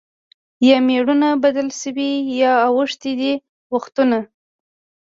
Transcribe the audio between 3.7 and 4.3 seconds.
وختونه